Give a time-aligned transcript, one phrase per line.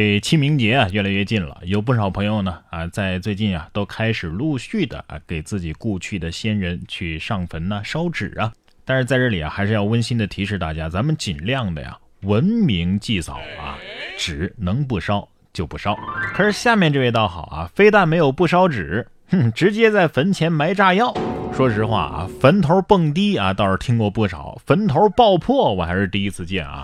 [0.00, 8.50] 这清明节啊越来越近了，有不少朋友呢啊在最近啊都开始陆续的啊给自己故去的先人去上坟呐、烧纸啊。
[8.86, 13.76] 但是在这里啊还是要温馨的提示大家，咱们尽量的呀文明祭扫啊，
[14.16, 15.94] 纸能不烧就不烧。
[16.32, 21.14] 可是下面这位倒好啊，非但没有不烧纸，哼，直接在坟前埋炸药。
[21.52, 26.82] 说实话啊，坟头蹦迪啊倒是听过不少，坟头爆破我还是第一次见啊。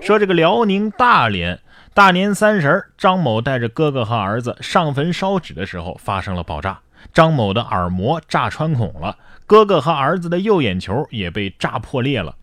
[0.00, 1.58] 说这个辽宁大连。
[1.94, 6.78] 大年三十张某带着哥哥和儿子上坟烧纸的时候，发生了爆炸。
[7.12, 12.36] 张某的耳膜炸穿孔了，哥哥和儿子的右眼球也被炸破裂了。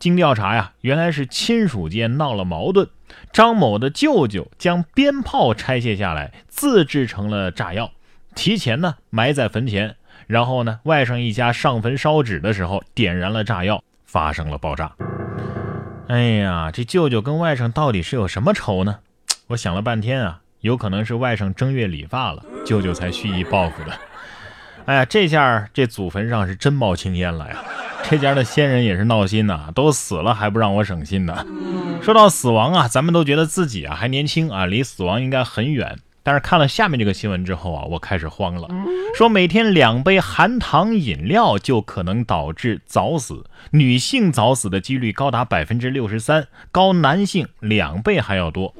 [0.00, 2.88] 经调查呀，原来是亲属间闹了矛盾。
[3.32, 7.92] 张某的舅舅将鞭炮拆卸下来，自制成了炸药，
[8.34, 9.94] 提前呢埋在坟前。
[10.26, 14.90] 然后呢，外甥一家上坟烧纸的时候，点燃了炸药，发生了爆炸。
[16.08, 18.98] 哎呀，这舅舅跟外甥到底是有什么仇呢？
[19.48, 23.92] 我想了半天啊，有可能是外甥正月理发了，舅舅才蓄意报复的。
[24.86, 27.56] 哎呀，这下这祖坟上是真冒青烟了呀！
[28.08, 31.46] 这家的先人也是闹心呐，都死了还不让我省心呢。
[32.02, 35.98] 说到死亡啊，咱们都觉得自己啊还年轻啊，离死亡应该很远。
[36.26, 38.68] 但是看了下面这个新闻之后啊，我开始慌了。
[39.14, 48.74] 说每天两杯含糖饮料就可能导致早死，女性早死的几率高达百分之六十三，高男性两倍还要多。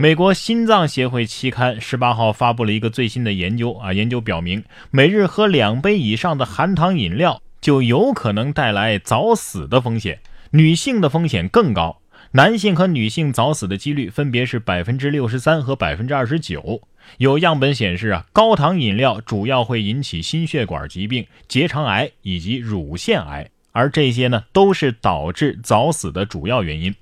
[0.00, 10.18] 美国心脏协会期刊十八号发布了一个最新的研究啊，研究表明，每日喝两杯以上的含糖饮料就有可能带来早死的风险，
[10.50, 12.00] 女性的风险更高。
[12.32, 16.82] 男性和女性早死的几率分别是百分之六十三和百分之二十九。
[17.16, 26.94] 有样本显示啊，高糖饮料主要会引起心血管疾病、结肠癌以及乳腺癌，而这些呢都是导致早死的主要原因。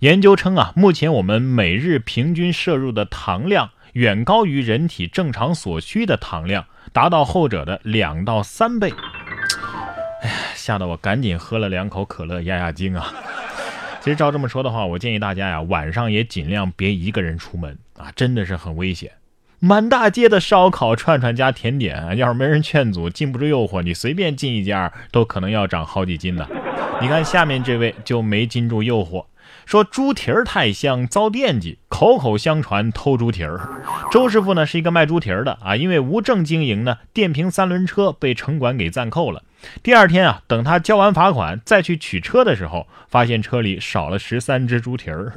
[0.00, 8.92] 研究称啊，目前我们每日平均摄入的糖量远高于人体正常所需的糖量，达到后者的两到三倍。
[10.20, 13.14] 哎呀，吓得我赶紧喝了两口可乐压压惊啊！
[14.04, 19.10] 其实照这么说的话，我建议大家呀，晚上也尽量别一个人出门啊，真的是很危险。
[19.60, 26.46] 满大街的烧烤串串加甜点，要是没人劝阻，禁不住诱惑，你随便进一家都可能要长好几斤呢。
[27.00, 29.24] 你看下面这位就没禁住诱惑，
[29.66, 33.60] 说猪蹄儿太香遭惦记，口口相传偷猪蹄儿。
[34.10, 39.42] 周师傅呢是一个卖猪蹄儿的啊，因为无证经营呢，电瓶三轮车被城管给暂扣了。
[39.82, 45.32] 第二天啊，等他交完罚款再去取车的时候，发现车里少了十三只猪蹄儿。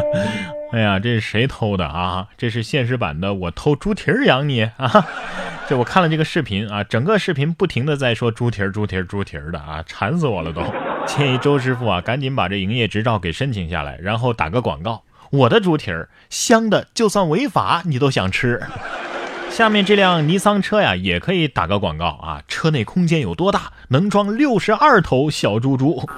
[0.72, 2.28] 哎呀，这是谁偷的啊？
[2.36, 5.06] 这是现实版的我偷猪蹄儿养你啊！
[5.68, 10.62] 这我看了这个视频啊，整个视频不停的在说猪蹄儿、猪蹄儿、猪蹄儿的啊，馋死我了都。
[11.06, 18.60] 建议周师傅啊，赶紧把这营业执照给申请下来，然后打个广告：我的猪蹄儿香的，就算违法你都想吃。
[19.50, 22.42] 下面这辆尼桑车呀，也可以打个广告啊！
[22.48, 23.72] 车内空间有多大？
[23.88, 26.08] 能装六十二头小猪猪，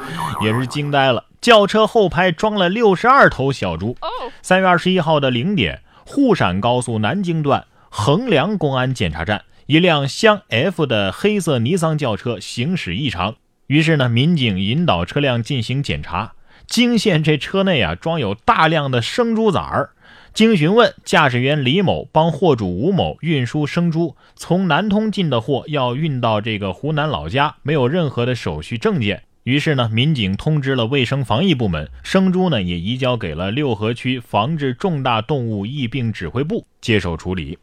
[0.41, 1.25] 也是惊呆了。
[1.41, 3.97] 轿车后排装了六十二头小猪。
[4.41, 13.35] 三月二十一号的零点，沪陕高速南京段衡梁公安检查站，一辆湘 F 的黑色尼桑轿车行驶异常，
[13.67, 16.35] 于是呢，民警引导车辆进行检查，
[16.67, 19.91] 惊现这车内啊装有大量的生猪崽儿。
[20.35, 29.23] 经询问，驾驶员李某帮货主吴某运输生猪，从南通进的货要运到这个湖南老家，没有任何的手续证件。
[29.45, 37.59] 于是呢，民警通知了卫生防疫部门，生猪呢也移交给了六合区防治重大动物疫病指挥部接受处理。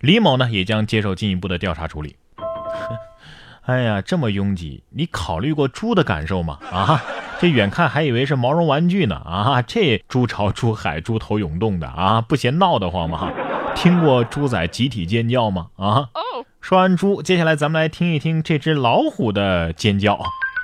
[0.00, 2.16] 李某呢也将接受进一步的调查处理。
[3.66, 6.58] 哎呀，这么拥挤，你考虑过猪的感受吗？
[6.70, 7.02] 啊？
[7.40, 9.60] 这远看还以为是毛绒玩具呢啊！
[9.60, 13.28] 这猪潮、猪海、猪头涌动的啊，不嫌闹得慌吗？
[13.74, 15.66] 听过猪仔集体尖叫吗？
[15.76, 16.08] 啊！
[16.60, 20.18] 说完猪，接下来咱们来听一听这只老虎的尖叫。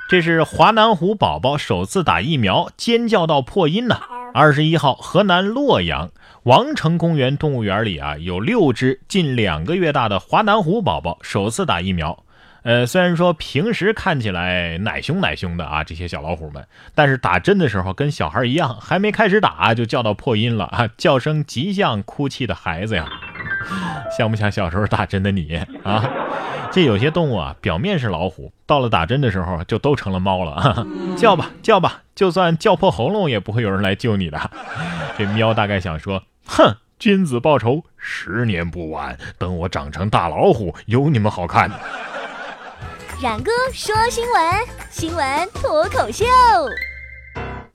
[0.09, 3.99] 这是华南虎宝宝首次打疫苗，尖叫到破音呢。
[4.33, 6.09] 二十一号，河南洛阳
[6.43, 12.23] 王城公园动物园里啊，有六只近两个月大的华南虎宝宝首次打疫苗。
[12.63, 16.65] 呃，虽然说平时看起来奶凶奶凶的啊，这些小老虎们，
[16.95, 23.07] 但是打针的时候跟小孩一样，还没开始打就叫到破音了啊，叫声极像哭泣的孩子呀，
[24.17, 26.09] 像不像小时候打针的你啊？
[26.71, 30.87] 这有些动物啊，表面是老虎，到了打针的时候就都成了猫了，
[31.17, 34.49] 叫吧叫吧，就算叫破喉咙也不会有人来救你的。
[35.17, 41.69] 这喵大概想说，哼，君子报仇，十年不晚，等我长成大老虎，有你们好看。
[43.21, 44.43] 冉哥说新闻，
[44.89, 46.25] 新闻脱口秀。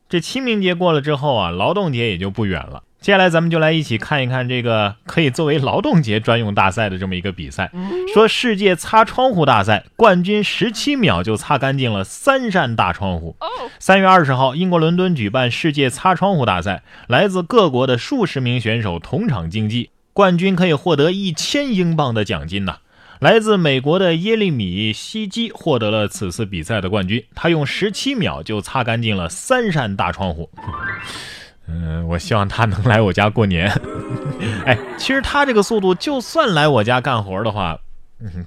[0.08, 2.82] 这清明节过了之后啊，劳动节也就不远了。
[3.00, 7.70] 接下来咱们就来一起看一看这个可以作为劳动节专用大赛的这么一个比赛。
[8.12, 13.36] 说世界擦窗户大赛冠军十七秒就擦干净了三扇大窗户。
[13.78, 22.78] 三月二十号，英国伦敦举办世界擦窗户大赛，来自各国的数十名选手同场竞技，冠军可以获得一千英镑的奖金呢。
[23.20, 30.48] 来自美国的耶利米·西基获得了此次比赛的冠军，他用十七秒就擦干净了三扇大窗户。
[31.66, 33.70] 嗯，我希望他能来我家过年。
[34.64, 37.78] 哎，其实他这个速度，就算来我家干活的话，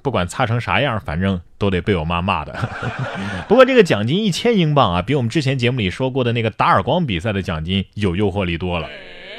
[0.01, 2.69] 不管擦成啥样，反正都得被我妈骂的。
[3.47, 8.87] 不过这个奖金一千英镑啊，比我们之前节目里说过的那个打耳光比赛的奖金有诱惑力多了。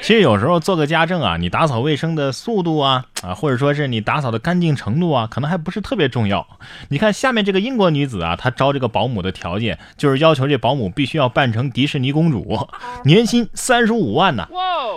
[0.02, 6.44] 其实有时候做个家政啊，你打扫卫生的速度啊啊，或者说是你打扫的干净程度啊，可能还不是特别重要。
[6.88, 12.66] 你看下面这个英国女子啊，她招这个保姆的条件就是要求这保姆必须要扮成迪士尼公主，
[13.04, 14.48] 年薪三十五万呢。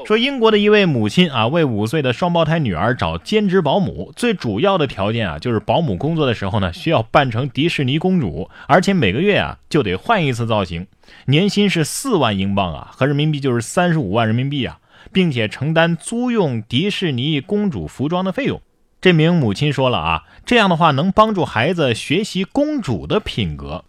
[0.08, 10.88] 说英国的一位母亲啊，为五岁的双胞胎女儿找兼职保姆，最主要的条件啊，就是保姆工作的时候呢，需要扮成迪士尼公主，而且每个月啊就得换一次造型，
[11.28, 14.80] 年薪是四万英镑啊，合人民币就是三十五万人民币啊。
[15.16, 18.62] 并且承担租用迪士尼公主服装的费用。
[19.00, 23.86] 这名母亲说了啊，这样的话能帮助孩子学习公主的品格。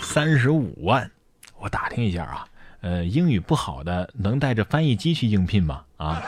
[0.00, 1.10] 三十五万，
[1.58, 2.46] 我打听一下啊，
[2.80, 5.82] 呃，英语不好的能带着翻译机去应聘吗？
[5.98, 6.22] 啊，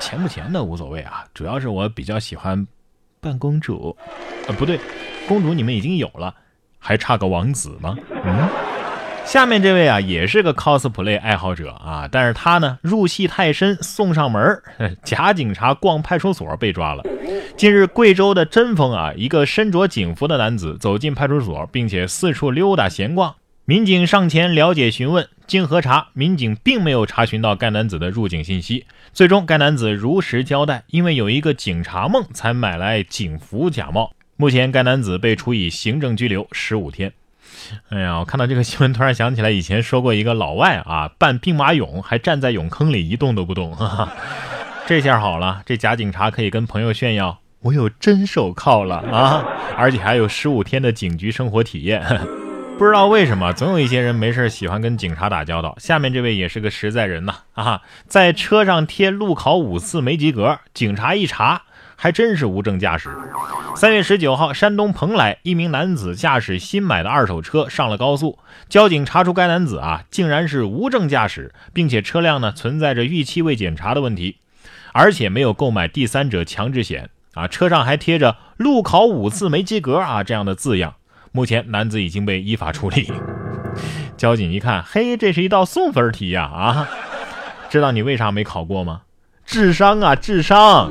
[0.00, 2.66] 钱不钱的无所谓啊，主要是我比较喜欢
[3.20, 3.96] 扮公主。
[4.48, 4.80] 呃，不对，
[5.28, 6.34] 公主你们已经有了，
[6.80, 7.96] 还差个王子吗？
[8.24, 8.75] 嗯。
[9.26, 14.62] 下面这位啊，也是个 cosplay 爱好者啊，但是他呢入戏太深，送上门
[15.02, 17.02] 假警察逛派出所被抓了。
[17.56, 23.34] 近日，贵州的贞丰啊，一个身着警服的男子走进派出所，并且四处溜达闲逛。
[23.64, 28.86] 民警上前了解询问，经核查，民警并没有查询到该男子的入境信息。
[29.12, 34.12] 最终，该男子如实交代，因为有一个警察梦，才买来警服假冒。
[34.36, 37.12] 目前，该男子被处以行政拘留十五天。
[37.90, 43.74] 哎呀，我看到这个新闻，突然想起来以前说过一个老外啊，扮兵马俑还站在俑坑里一动都不动。
[43.74, 44.12] 哈哈，
[44.86, 49.44] 这下好了，这假警察可以跟朋友炫耀，我有真手铐了啊，
[49.76, 52.02] 而且还有十五天的警局生活体验。
[52.78, 55.74] 不知道为什么，总有一些人没事喜欢跟警察打交道。
[55.78, 61.62] 下面这位也是个实在人呐啊，在车上贴路考五次没及格，警察一查。
[61.96, 63.10] 还真是无证驾驶。
[63.74, 68.38] 三月十九号，山东蓬莱一名男子驾驶新买的二手车上了高速，
[68.68, 74.36] 交警查出该男子啊竟然是无证驾驶，并且车辆呢存在着逾期未检查的问题，
[74.92, 80.94] 而且没有购买第三者强制险啊，车上还贴着“路考五次没及格”啊这样的字样。
[81.32, 83.12] 目前男子已经被依法处理。
[84.16, 86.88] 交警一看，嘿，这是一道送分题呀啊！
[87.68, 89.02] 知道你为啥没考过吗？
[89.44, 90.90] 智商啊，智商！